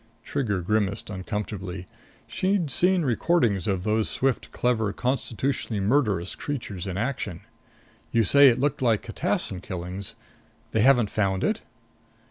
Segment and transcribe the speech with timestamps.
[0.23, 1.85] Trigger grimaced uncomfortably.
[2.25, 7.41] She'd seen recordings of those swift, clever, constitutionally murderous creatures in action.
[8.11, 10.15] "You say it looked like catassin killings.
[10.71, 11.61] They haven't found it?"